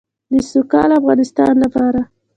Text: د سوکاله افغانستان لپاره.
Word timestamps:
د 0.33 0.35
سوکاله 0.51 0.93
افغانستان 1.01 1.53
لپاره. 1.63 2.01